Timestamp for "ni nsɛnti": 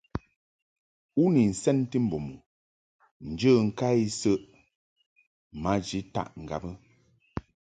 1.33-1.97